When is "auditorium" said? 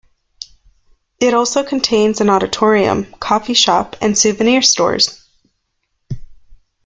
2.31-3.03